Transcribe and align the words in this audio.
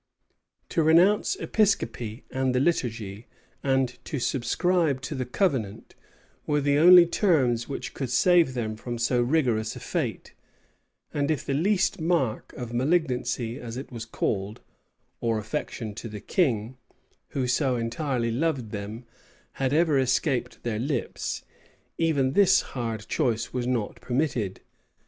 To 0.69 0.81
renounce 0.81 1.35
Episcopacy 1.39 2.25
and 2.31 2.55
the 2.55 2.59
liturgy, 2.59 3.27
and 3.61 4.03
to 4.05 4.17
subscribe 4.19 4.99
the 5.03 5.25
covenant, 5.27 5.93
were 6.47 6.59
the 6.59 6.79
only 6.79 7.05
terms 7.05 7.69
which 7.69 7.93
could 7.93 8.09
save 8.09 8.55
them 8.55 8.75
from 8.75 8.97
so 8.97 9.21
rigorous 9.21 9.75
a 9.75 9.79
fate; 9.79 10.33
and 11.13 11.29
if 11.29 11.45
the 11.45 11.53
least 11.53 12.01
mark 12.01 12.51
of 12.53 12.73
malignancy, 12.73 13.59
as 13.59 13.77
it 13.77 13.91
was 13.91 14.05
called, 14.05 14.61
or 15.19 15.37
affection 15.37 15.93
to 15.93 16.09
the 16.09 16.19
king, 16.19 16.77
who 17.37 17.45
so 17.45 17.75
entirely 17.75 18.31
loved 18.31 18.71
them, 18.71 19.05
had 19.61 19.71
ever 19.71 19.99
escaped 19.99 20.63
their 20.63 20.79
lips, 20.79 21.43
even 21.99 22.31
this 22.33 22.61
hard 22.73 23.07
choice 23.07 23.53
was 23.53 23.67
not 23.67 24.01
permitted. 24.01 24.61